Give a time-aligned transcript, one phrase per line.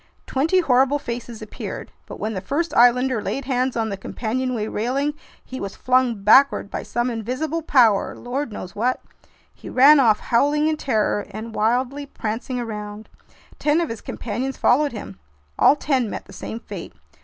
[0.25, 1.91] Twenty horrible faces appeared.
[2.07, 5.13] But when the first islander laid hands on the companionway railing,
[5.45, 8.99] he was flung backward by some invisible power, lord knows what!
[9.53, 13.09] He ran off, howling in terror and wildly prancing around.
[13.59, 15.19] Ten of his companions followed him.
[15.59, 16.93] All ten met the same fate.